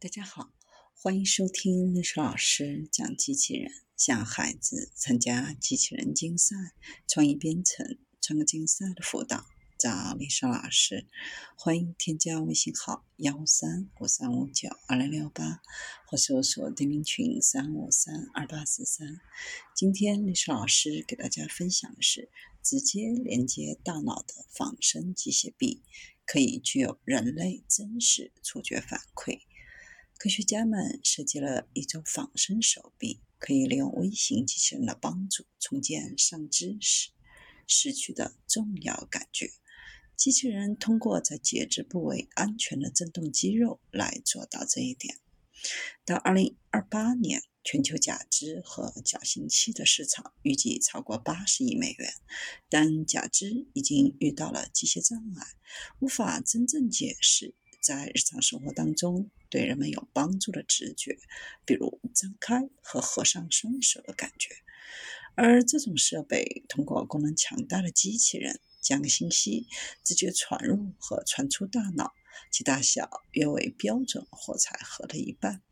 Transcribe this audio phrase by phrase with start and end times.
[0.00, 0.52] 大家好，
[0.94, 6.54] 欢迎收听历史老师讲机器人，向孩子参加机器人竞赛、
[7.08, 9.44] 创意编程、创客竞赛的辅导，
[9.76, 11.08] 找历史老师。
[11.56, 15.62] 欢迎添加微信号幺三五三五九二零六八，
[16.06, 19.20] 或搜索钉钉群三五三二八四三。
[19.74, 22.30] 今天历史老师给大家分享的是
[22.62, 25.82] 直接连接大脑的仿生机械臂，
[26.24, 29.40] 可以具有人类真实触觉反馈。
[30.18, 37.10] 科学家们设计了一种仿生手臂，可以利用微型机器人的帮助重建上肢时
[37.68, 39.52] 失去的重要感觉。
[40.16, 45.18] 机器人通过在截肢部位安全的震动肌肉来做到这一点。
[46.04, 52.12] 到2028年，全球假肢和矫形器的市场预计超过80亿美元，
[52.68, 55.46] 但假肢已经遇到了机械障碍，
[56.00, 59.30] 无法真正解释在日常生活当中。
[59.48, 61.18] 对人们有帮助的直觉，
[61.64, 64.50] 比如张开和合上双手的感觉。
[65.34, 69.68] 而这种设备通过功能强大的机器人将信息
[70.02, 72.12] 直接传入和传出大脑，
[72.50, 75.62] 其大小约为标准火柴盒的一半。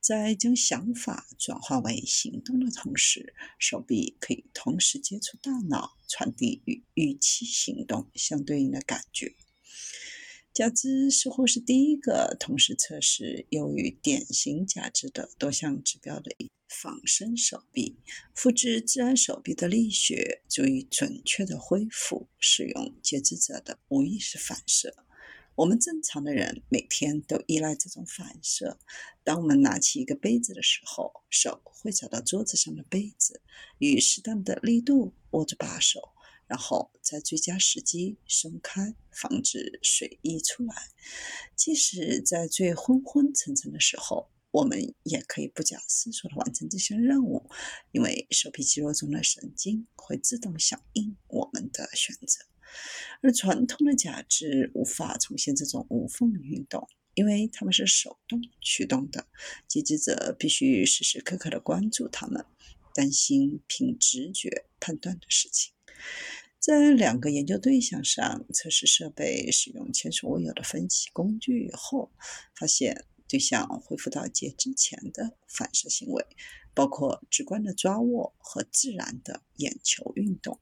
[0.00, 9.36] 在将想法转化为行动的同时，手臂可以同时接触大脑，传递与预期行动相对应的感觉。
[10.52, 17.96] 假肢似乎是第一个同时测试优于典型假肢的多项指标的仿生手臂。
[18.34, 24.94] 复制自然手臂的力学，足以准确的恢复使用截肢者的无意识反射。
[25.54, 28.78] 我们正常的人每天都依赖这种反射。
[29.24, 33.40] 当我们拿起一个杯子的时候，手会找到桌子上的杯子，
[33.78, 36.10] 与适当的力度握住把手。
[36.46, 40.74] 然后在最佳时机松开，防止水溢出来。
[41.56, 47.48] 即使在最昏昏沉沉的时候，我们也可以不假思索地完成这项任务，
[47.90, 52.44] 因为手臂肌肉中的神经会自动响应我们的选择。
[53.22, 59.26] 而传统的假肢无法重现这种无缝运动，因为它们是手动驱动的，
[59.68, 62.44] 截肢者必须时时刻刻地关注它们，
[62.94, 65.72] 担心凭直觉判断的事情。
[66.58, 72.12] 在两个研究对象上测试设备使用前所未有的分析工具以后，
[72.54, 76.24] 发现对象恢复到截肢前的反射行为，
[76.72, 80.60] 包括直观的抓握和自然的眼球运动。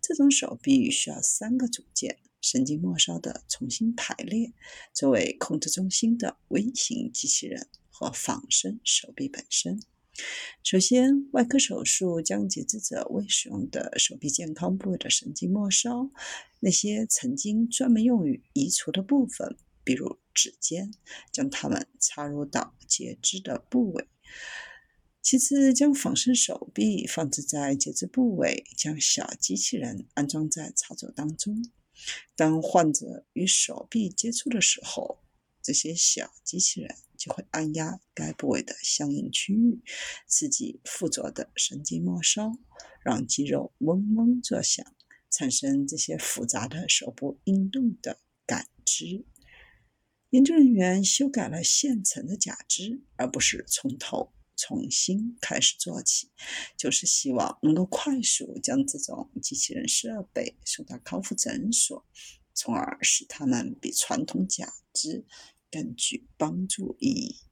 [0.00, 4.52] 这种手臂需要三个组件：神经末梢的重新排列，
[4.94, 9.82] 作为控制中心的微型机器人和仿生手臂本身。
[10.62, 16.10] 首先，外科手术将截肢者未使用的手臂健康部位的神经末梢，
[16.60, 20.92] 那些曾经专门用于移除的部分，比如指尖，
[21.32, 24.08] 将它们插入到截肢的部位。
[25.22, 31.70] 其次，将仿生手臂放置在截肢部位，将小机器人安装在插座当中。
[32.36, 35.18] 当患者与手臂接触的时候，
[35.62, 39.82] 这些小机器人就会按压该部位的相应区域，
[40.26, 42.52] 刺激附着的神经末梢，
[43.04, 44.86] 让肌肉嗡嗡作响，
[45.28, 49.26] 产生这些复杂的手部运动的感知。
[50.30, 56.30] 研究人员修改了现成的假肢，而不是从头重新开始做起，
[56.76, 62.06] 就是希望能够快速将这种机器人设备送到康复诊所，
[62.54, 65.24] 从而使它们比传统假肢。
[65.70, 67.47] 更具帮助意义。